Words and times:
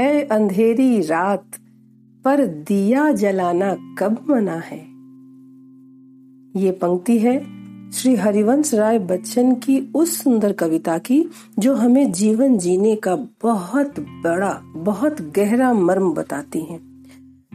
है 0.00 0.22
अंधेरी 0.22 1.00
रात, 1.00 1.44
पर 2.24 2.46
दिया 2.46 3.12
जलाना 3.12 3.76
कब 3.98 4.26
मना 4.30 4.54
है? 4.54 4.78
ये 6.62 6.70
पंक्ति 6.70 7.18
है 7.18 7.58
श्री 7.90 8.16
हरिवंश 8.16 8.74
राय 8.74 8.98
बच्चन 8.98 9.54
की 9.54 9.92
उस 9.94 10.22
सुंदर 10.22 10.52
कविता 10.52 10.98
की, 10.98 11.24
जो 11.58 11.74
हमें 11.74 12.12
जीवन 12.12 12.58
जीने 12.58 12.96
का 12.96 13.16
बहुत 13.42 14.00
बड़ा, 14.00 14.60
बहुत 14.76 15.22
गहरा 15.22 15.72
मर्म 15.72 16.12
बताती 16.12 16.60
है। 16.60 16.80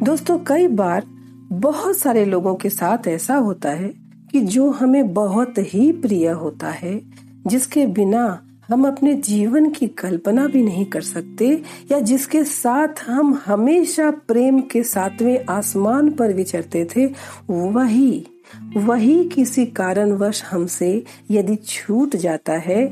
दोस्तों, 0.04 0.40
कई 0.48 0.68
बार 0.68 1.04
बहुत 1.52 1.98
सारे 1.98 2.26
लोगों 2.26 2.56
के 2.56 2.70
साथ 2.70 3.08
ऐसा 3.08 3.36
होता 3.36 3.70
है 3.70 3.94
कि 4.32 4.42
जो 4.42 4.70
हमें 4.70 5.14
बहुत 5.14 5.54
ही 5.58 5.92
प्रिय 5.92 6.30
होता 6.30 6.70
है, 6.70 7.02
जिसके 7.48 7.86
बिना 7.86 8.42
हम 8.74 8.88
अपने 8.88 9.14
जीवन 9.14 9.70
की 9.70 9.88
कल्पना 9.88 10.46
भी 10.48 10.64
नहीं 10.64 10.86
कर 10.86 11.02
सकते, 11.02 11.48
या 11.92 12.00
जिसके 12.00 12.44
साथ 12.44 13.02
हम 13.08 13.34
हमेशा 13.46 14.10
प्रेम 14.28 14.60
के 14.62 14.84
सातवें 14.84 15.46
आसमान 15.50 16.10
पर 16.12 16.34
विचरते 16.34 16.86
थे, 16.86 17.06
वही 17.50 18.26
वही 18.78 19.24
किसी 19.30 19.66
कारणवश 19.66 20.44
हमसे 20.44 21.04
यदि 21.32 21.56
छूट 21.56 22.16
जाता 22.16 22.54
है 22.54 22.86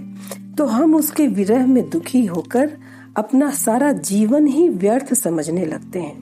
तो 0.56 0.66
हम 0.66 0.96
उसके 0.96 1.28
विरह 1.28 1.66
में 1.68 1.90
दुखी 1.90 2.26
होकर 2.26 2.72
अपना 3.18 3.50
सारा 3.52 3.92
जीवन 3.92 4.48
ही 4.48 4.68
व्यर्थ 4.70 5.14
समझने 5.14 5.66
लगते 5.66 6.00
हैं। 6.00 6.16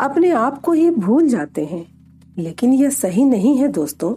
अपने 0.00 0.30
आप 0.30 0.60
को 0.60 0.72
ही 0.72 0.90
भूल 0.90 1.28
जाते 1.28 1.64
हैं, 1.64 1.84
लेकिन 2.38 2.72
यह 2.72 2.90
सही 2.90 3.24
नहीं 3.24 3.56
है 3.56 3.68
दोस्तों। 3.68 4.14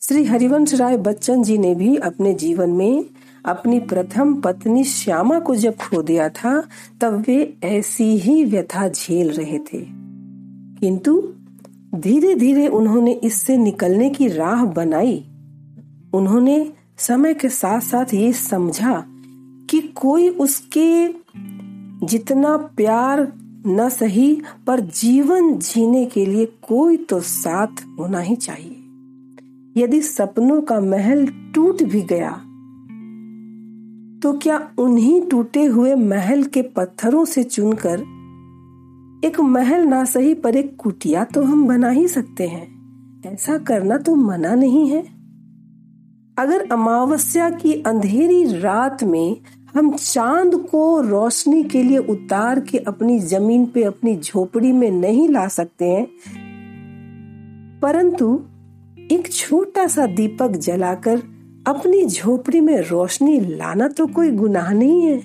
श्री 0.00 0.24
हरिवंश 0.24 0.74
राय 0.74 0.96
बच्चन 0.96 1.42
जी 1.42 1.58
ने 1.58 1.74
भी 1.74 1.96
अपने 1.96 2.34
जीवन 2.34 2.70
में 2.70 3.04
अपनी 3.44 3.80
प्रथम 3.80 4.34
पत्नी 4.34 4.84
श्यामा 4.84 5.38
को 5.38 5.56
जब 5.56 5.76
खो 5.76 6.02
दिया 6.02 6.28
था, 6.28 6.68
तब 7.00 7.24
वे 7.28 7.56
ऐसी 7.64 8.04
ही 8.04 8.44
व्यथा 8.44 8.88
झेल 8.88 9.30
रहे 9.30 9.58
थे। 9.58 9.86
किंतु 10.80 11.32
धीरे 11.94 12.34
धीरे 12.34 12.68
उन्होंने 12.68 13.12
इससे 13.12 13.56
निकलने 13.56 14.10
की 14.10 14.28
राह 14.28 14.64
बनाई। 14.64 15.24
उन्होंने 16.12 16.72
समय 16.98 17.34
के 17.34 17.48
साथ 17.48 17.80
साथ 17.80 18.14
ये 18.14 18.32
समझा 18.32 19.04
कि 19.70 19.80
कोई 19.80 20.28
उसके 20.28 21.08
जितना 22.06 22.56
प्यार 22.56 23.32
न 23.66 23.88
सही, 23.88 24.42
पर 24.66 24.80
जीवन 24.80 25.58
जीने 25.58 26.06
के 26.06 26.26
लिए 26.26 26.46
कोई 26.46 26.96
तो 26.96 27.20
साथ 27.20 27.84
होना 27.98 28.20
ही 28.20 28.36
चाहिए। 28.36 28.77
यदि 29.78 30.00
सपनों 30.02 30.60
का 30.62 30.80
महल 30.80 31.26
टूट 31.54 31.82
भी 31.82 32.02
गया 32.02 32.30
तो 34.22 34.32
क्या 34.38 34.70
उन्हीं 34.78 35.20
टूटे 35.22 35.64
हुए 35.64 35.94
महल 35.94 36.42
के 36.44 36.62
पत्थरों 36.62 37.24
से 37.24 37.42
चुनकर 37.42 38.00
एक 39.24 39.40
महल 39.40 39.86
ना 39.86 40.04
सही 40.04 40.34
पर 40.34 40.56
एक 40.56 40.76
कुटिया 40.76 41.24
तो 41.24 41.42
हम 41.42 41.66
बना 41.66 41.90
ही 41.90 42.08
सकते 42.08 42.46
हैं? 42.48 42.66
ऐसा 43.26 43.58
करना 43.58 43.96
तो 43.96 44.14
मना 44.14 44.54
नहीं 44.54 44.88
है। 44.90 45.00
अगर 46.38 46.66
अमावस्या 46.72 47.50
की 47.50 47.72
अंधेरी 47.82 48.44
रात 48.60 49.04
में 49.04 49.36
हम 49.74 49.90
चाँद 49.96 50.54
को 50.70 51.00
रोशनी 51.00 51.62
के 51.64 51.82
लिए 51.82 51.98
उतार 51.98 52.60
के 52.60 52.78
अपनी 52.78 53.18
ज़मीन 53.20 53.66
पे 53.66 53.82
अपनी 53.84 54.16
झोपड़ी 54.16 54.72
में 54.72 54.90
नहीं 54.90 55.28
ला 55.28 55.48
सकते 55.48 55.84
हैं, 55.84 56.06
परंतु 57.80 58.40
एक 59.12 59.32
छोटा 59.32 59.86
सा 59.86 60.06
दीपक 60.06 60.50
जलाकर 60.50 61.18
अपनी 61.66 62.04
झोपड़ी 62.04 62.60
में 62.60 62.80
रोशनी 62.80 63.40
लाना 63.40 63.88
तो 63.88 64.06
कोई 64.06 64.30
गुनाह 64.30 64.72
नहीं 64.72 65.02
है। 65.02 65.22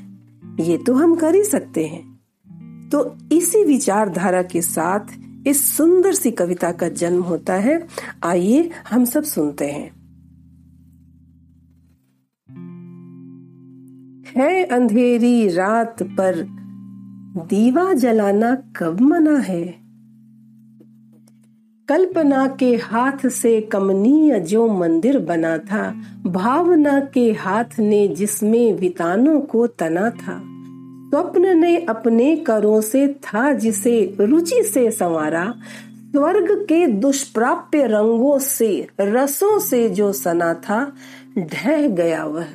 ये 0.59 0.77
तो 0.77 0.93
हम 0.93 1.15
कर 1.15 1.35
ही 1.35 1.43
सकते 1.43 1.85
हैं। 1.85 2.13
तो 2.89 3.17
इसी 3.31 3.63
विचारधारा 3.63 4.43
के 4.43 4.61
साथ 4.61 4.99
इस 5.47 5.77
सुंदर 5.77 6.13
सी 6.13 6.31
कविता 6.31 6.71
का 6.71 6.89
जन्म 6.89 7.21
होता 7.21 7.53
है। 7.53 7.87
आइए 8.23 8.69
हम 8.89 9.05
सब 9.05 9.23
सुनते 9.23 9.67
हैं। 9.67 10.03
है 14.37 14.63
अंधेरी 14.63 15.47
रात 15.47 16.03
पर, 16.03 16.47
दीवा 17.37 17.93
जलाना 17.93 18.55
कब 18.55 19.01
मना 19.01 19.37
है? 19.37 19.82
कल्पना 21.89 22.47
के 22.47 22.75
हाथ 22.75 23.29
से 23.29 23.61
कमनीय 23.61 24.39
जो 24.39 24.67
मंदिर 24.67 25.19
बना 25.19 25.57
था, 25.57 25.95
भावना 26.25 26.99
के 26.99 27.31
हाथ 27.31 27.79
ने 27.79 28.07
जिसमें 28.07 28.73
वितानों 28.73 29.41
को 29.41 29.67
तना 29.67 30.09
था। 30.09 30.41
स्वप्न 31.09 31.57
ने 31.59 31.77
अपने 31.77 32.35
करों 32.35 32.81
से 32.81 33.07
था 33.07 33.53
जिसे 33.53 34.17
रुचि 34.19 34.63
से 34.63 34.91
संवारा, 34.91 35.53
स्वर्ग 36.11 36.65
के 36.69 36.87
दुष्प्राप्य 36.87 37.87
रंगों 37.87 38.39
से, 38.39 38.87
रसों 39.01 39.59
से 39.59 39.89
जो 39.89 40.13
सना 40.13 40.53
था, 40.53 40.93
ढह 41.39 41.87
गया 41.87 42.25
वह। 42.25 42.45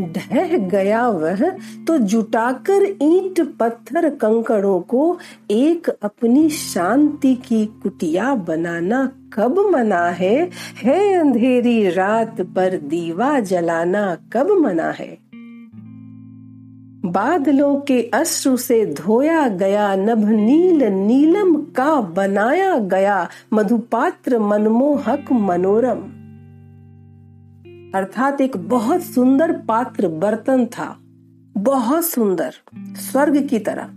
ढह 0.00 0.58
गया 0.58 1.08
वह 1.08 1.50
तो 1.86 1.98
जुटाकर 1.98 2.96
ईंट, 3.02 3.58
पत्थर, 3.58 4.08
कंकड़ों 4.10 4.80
को 4.80 5.18
एक 5.50 5.88
अपनी 5.88 6.50
शांति 6.50 7.34
की 7.34 7.66
कुटिया 7.66 8.34
बनाना 8.34 9.12
कब 9.32 9.58
मना 9.58 10.08
है? 10.08 10.50
है 10.82 11.14
अंधेरी 11.14 11.90
रात 11.90 12.40
पर 12.40 12.76
दीवा 12.76 13.40
जलाना 13.40 14.18
कब 14.32 14.50
मना 14.50 14.90
है? 14.90 15.18
बादलों 17.04 17.76
के 17.76 18.02
अश्रु 18.02 18.56
से 18.56 18.86
धोया 18.86 19.48
गया 19.48 19.96
नभ 19.96 20.28
नील 20.28 20.84
नीलम 20.84 21.54
का 21.54 22.00
बनाया 22.00 22.78
गया 22.78 23.28
मधुपात्र 23.52 24.38
मनमोहक 24.38 25.32
मनोरम। 25.32 26.17
अर्थात 27.94 28.40
एक 28.40 28.56
बहुत 28.56 29.02
सुंदर 29.02 29.52
पात्र 29.52 30.08
बर्तन 30.08 30.66
था। 30.66 30.96
बहुत 31.56 32.04
सुंदर, 32.04 32.54
स्वर्ग 32.78 33.46
की 33.46 33.58
तरह। 33.58 33.88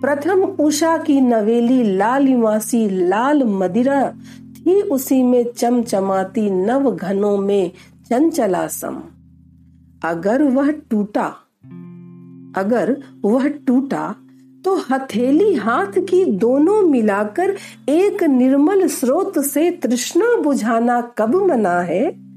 प्रथम 0.00 0.42
उषा 0.42 0.96
की 0.98 1.20
नवेली 1.20 1.96
लाल 1.96 2.24
निवासी 2.24 2.88
लाल 3.08 3.44
मदिरा 3.44 4.12
थी 4.40 4.82
उसी 4.82 5.22
में 5.22 5.44
चमचमाती 5.56 6.50
नव 6.50 6.96
घनों 6.96 7.38
में 7.38 7.72
चंचला 8.10 8.66
सम 8.66 9.02
अगर 10.04 10.42
वह 10.42 10.70
टूटा, 10.70 11.26
अगर 12.56 13.02
वह 13.24 13.48
टूटा 13.48 14.14
तो 14.64 14.76
हथेली 14.90 15.54
हाथ 15.54 15.98
की 15.98 16.24
दोनों 16.24 16.82
मिलाकर 16.82 17.56
एक 17.88 18.22
निर्मल 18.22 18.86
स्रोत 18.86 19.38
से 19.38 19.70
तृष्णा 19.70 20.36
बुझाना 20.36 21.00
कब 21.00 21.34
मना 21.34 21.80
है? 21.80 22.29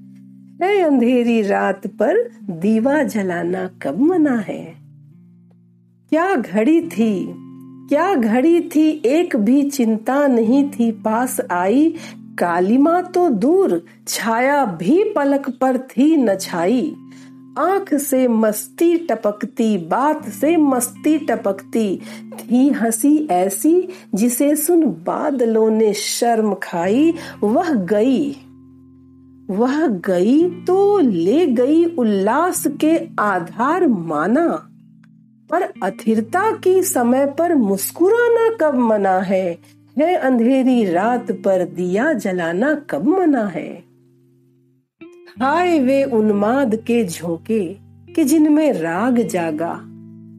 अंधेरी 0.63 1.41
रात 1.41 1.87
पर 1.87 2.31
दीवा 2.49 3.03
जलाना 3.03 3.69
कब 3.81 3.99
मना 3.99 4.35
है? 4.35 4.75
क्या 6.09 6.35
घड़ी 6.35 6.81
थी? 6.81 7.33
क्या 7.89 8.15
घड़ी 8.15 8.61
थी? 8.61 9.01
एक 9.05 9.35
भी 9.35 9.69
चिंता 9.69 10.27
नहीं 10.27 10.69
थी। 10.69 10.91
पास 10.91 11.41
आई 11.51 11.95
कालिमा 12.39 13.01
तो 13.01 13.29
दूर, 13.29 13.85
छाया 14.07 14.65
भी 14.65 15.03
पलक 15.03 15.49
पर 15.49 15.77
थी 15.77 16.17
न 16.17 16.35
छाई। 16.35 16.95
आँख 17.59 17.93
से 17.93 18.27
मस्ती 18.27 18.97
टपकती, 18.97 19.77
बात 19.77 20.29
से 20.29 20.57
मस्ती 20.57 21.17
टपकती, 21.17 22.01
थी 22.33 22.69
हँसी 22.69 23.27
ऐसी 23.31 23.89
जिसे 24.15 24.55
सुन 24.55 24.85
बादलों 24.85 25.69
ने 25.69 25.93
शर्म 25.93 26.53
खाई, 26.53 27.13
वह 27.43 27.73
गई। 27.73 28.35
वह 29.57 29.87
गई 29.87 30.49
तो 30.49 30.99
ले 30.99 31.45
गई 31.45 31.85
उल्लास 31.85 32.67
के 32.67 33.07
आधार 33.19 33.87
माना। 33.87 34.69
पर 35.49 35.61
अथिरता 35.61 36.51
की 36.51 36.83
समय 36.83 37.25
पर 37.25 37.55
मुस्कुराना 37.55 38.49
कब 38.61 38.77
मना 38.77 39.19
है? 39.19 39.57
है 39.99 40.15
अंधेरी 40.15 40.85
रात 40.85 41.31
पर 41.31 41.65
दिया 41.65 42.13
जलाना 42.13 42.73
कब 42.73 43.07
मना 43.07 43.47
है? 43.47 43.83
हाय 45.39 45.79
वे 45.79 46.03
उन्माद 46.03 46.75
के 46.75 47.05
झोंके 47.05 47.77
कि 48.13 48.23
जिनमें 48.23 48.73
राग 48.73 49.19
जागा। 49.19 49.81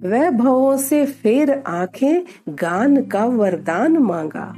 वह 0.05 0.11
वैभवों 0.11 0.77
से 0.77 1.07
फिर 1.07 1.63
आँखें 1.67 2.23
गान 2.49 3.03
का 3.03 3.25
वरदान 3.25 3.99
मांगा। 3.99 4.55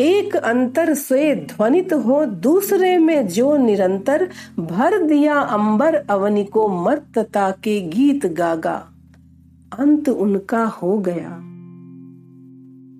एक 0.00 0.36
अंतर 0.36 0.94
से 0.94 1.34
ध्वनित 1.34 1.92
हो, 1.92 2.26
दूसरे 2.26 2.98
में 2.98 3.28
जो 3.28 3.56
निरंतर 3.56 4.28
भर 4.58 5.02
दिया 5.02 5.34
अंबर 5.34 5.94
अवनि 5.94 6.44
को 6.44 6.68
मर्तता 6.68 7.50
के 7.50 7.80
गीत 7.80 8.26
गागा। 8.26 8.86
अंत 9.78 10.08
उनका 10.08 10.64
हो 10.64 10.98
गया। 10.98 11.30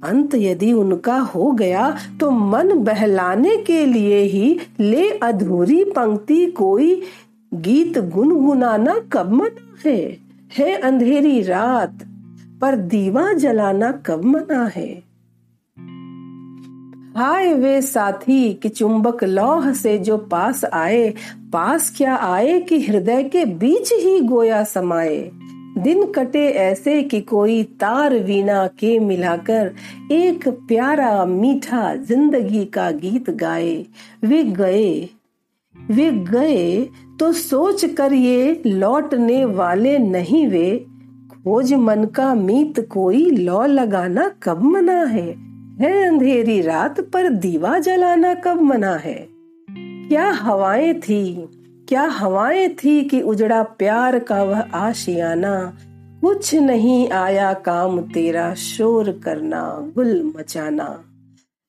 अंत 0.08 0.34
यदि 0.34 0.72
उनका 0.72 1.18
हो 1.18 1.50
गया 1.52 1.98
तो 2.20 2.30
मन 2.30 2.68
बहलाने 2.68 3.56
के 3.56 3.86
लिए 3.86 4.18
ही 4.18 4.58
ले 4.80 5.10
अधूरी 5.10 5.84
पंक्ति 5.84 6.46
कोई 6.46 7.02
गीत 7.54 7.98
गुनगुनाना 7.98 8.96
कब 9.12 9.30
मना 9.30 9.90
है? 9.90 10.16
है 10.58 10.76
अंधेरी 10.80 11.42
रात, 11.42 11.94
पर 12.60 12.76
दीवा 12.76 13.32
जलाना 13.32 13.92
कब 13.92 14.24
मना 14.24 14.64
है? 14.64 15.09
हाय 17.16 17.54
वे 17.54 17.80
साथी 17.82 18.52
कि 18.54 18.68
चुंबक 18.68 19.24
लौह 19.24 19.72
से 19.72 19.98
जो 19.98 20.16
पास 20.16 20.64
आए, 20.64 21.14
पास 21.52 21.92
क्या 21.96 22.14
आए 22.14 22.60
कि 22.60 22.80
हृदय 22.80 23.22
के 23.22 23.44
बीच 23.44 23.92
ही 23.92 24.20
गोया 24.20 24.62
समाए? 24.64 25.30
दिन 25.78 26.04
कटे 26.12 26.46
ऐसे 26.48 27.02
कि 27.02 27.20
कोई 27.20 27.62
तार 27.62 28.14
वीणा 28.14 28.66
के 28.66 28.98
मिलाकर 28.98 29.72
एक 30.12 30.48
प्यारा 30.48 31.24
मीठा 31.24 31.94
ज़िंदगी 31.94 32.64
का 32.64 32.90
गीत 32.90 33.30
गाए। 33.30 33.86
वे 34.24 34.42
गए 34.44 35.08
वे 35.74 36.10
गए 36.12 36.82
तो 37.20 37.32
सोच 37.32 37.84
कर 37.84 38.12
ये 38.12 38.62
लौटने 38.66 39.44
वाले 39.44 39.98
नहीं 39.98 40.46
वे। 40.48 40.86
खोज 41.32 41.74
मन 41.74 42.04
का 42.04 42.34
मीत 42.34 42.86
कोई 42.90 43.30
लौ 43.30 43.64
लगाना 43.66 44.30
कब 44.42 44.62
मना 44.62 45.02
है? 45.04 45.49
है 45.78 46.08
अंधेरी 46.08 46.60
रात 46.60 47.00
पर 47.00 47.28
दीवा 47.28 47.78
जलाना 47.78 48.34
कब 48.34 48.60
मना 48.60 48.96
है? 48.96 49.28
क्या 50.08 50.30
हवाएँ 50.30 50.94
थी, 50.94 51.48
क्या 51.88 52.02
हवाएँ 52.02 52.68
थी 52.68 53.02
कि 53.02 53.20
उजड़ा 53.22 53.62
प्यार 53.62 54.18
का 54.18 54.42
वह 54.42 54.60
आशियाना? 54.60 55.78
कुछ 56.20 56.54
नहीं 56.54 57.10
आया 57.10 57.52
काम 57.52 58.00
तेरा 58.00 58.54
शोर 58.54 59.20
करना, 59.24 59.92
गुल 59.94 60.32
मचाना। 60.36 61.04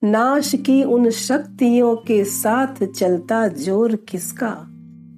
नाश 0.04 0.56
की 0.56 0.84
उन 0.84 1.10
शक्तियों 1.10 1.96
के 1.96 2.24
साथ 2.24 2.86
चलता 2.86 3.48
ज़ोर 3.48 3.96
किसका? 3.96 4.68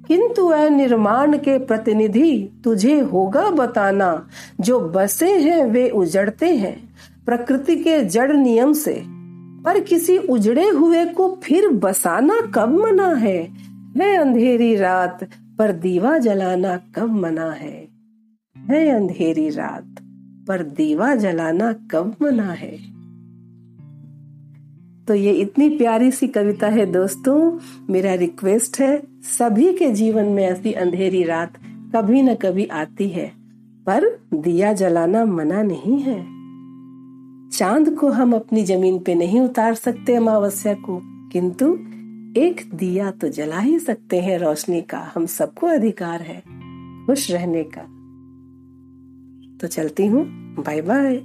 किंतु 0.07 0.49
वह 0.49 0.69
निर्माण 0.69 1.37
के 1.37 1.59
प्रतिनिधि 1.59 2.61
तुझे 2.63 2.99
होगा 2.99 3.49
बताना, 3.49 4.27
जो 4.59 4.79
बसे 4.79 5.39
हैं 5.39 5.65
वे 5.65 5.89
उजड़ते 5.89 6.55
हैं। 6.55 6.93
प्रकृति 7.25 7.75
के 7.75 8.05
जड़ 8.05 8.33
नियम 8.33 8.73
से। 8.73 9.03
पर 9.63 9.79
किसी 9.79 10.17
उजड़े 10.17 10.69
हुए 10.69 11.05
को 11.05 11.39
फिर 11.43 11.67
बसाना 11.67 12.51
कब 12.55 12.69
मना 12.69 13.07
है? 13.07 13.51
है 13.97 14.17
अंधेरी 14.17 14.75
रात, 14.75 15.29
पर 15.59 15.71
दीवा 15.71 16.17
जलाना 16.17 16.77
कब 16.95 17.11
मना 17.11 17.51
है? 17.51 17.87
है 18.57 18.87
अंधेरी 18.87 19.49
रात, 19.49 19.95
पर 20.47 20.63
दीवा 20.63 21.15
जलाना 21.15 21.73
कब 21.91 22.15
मना 22.21 22.51
है? 22.51 22.93
तो 25.05 25.13
ये 25.13 25.31
इतनी 25.31 25.69
प्यारी 25.69 26.11
सी 26.11 26.27
कविता 26.27 26.67
है 26.67 26.85
दोस्तों। 26.85 27.59
मेरा 27.89 28.13
रिक्वेस्ट 28.13 28.79
है, 28.79 29.03
सभी 29.21 29.73
के 29.73 29.91
जीवन 29.91 30.25
में 30.25 30.43
ऐसी 30.43 30.71
अंधेरी 30.71 31.23
रात 31.23 31.53
कभी 31.95 32.21
न 32.21 32.35
कभी 32.35 32.65
आती 32.65 33.09
है, 33.09 33.31
पर 33.85 34.19
दिया 34.33 34.73
जलाना 34.73 35.25
मना 35.25 35.61
नहीं 35.61 35.99
है। 35.99 36.32
चाँद 37.53 37.89
को 37.89 38.09
हम 38.09 38.33
अपनी 38.33 38.63
ज़मीन 38.63 38.99
पे 38.99 39.15
नहीं 39.15 39.39
उतार 39.39 39.73
सकते 39.73 40.15
अमावस्या 40.15 40.73
को, 40.73 41.01
किंतु 41.03 41.65
एक 42.39 42.69
दिया 42.73 43.11
तो 43.11 43.27
जला 43.27 43.59
ही 43.59 43.79
सकते 43.79 44.21
हैं 44.21 44.37
रोशनी 44.37 44.81
का। 44.81 45.11
हम 45.15 45.25
सबको 45.25 45.67
अधिकार 45.67 46.21
है 46.21 46.43
खुश 47.05 47.31
रहने 47.31 47.63
का। 47.63 47.81
तो 49.57 49.67
चलती 49.67 50.07
हूँ। 50.07 50.25
Bye 50.63 50.81
bye 50.81 51.15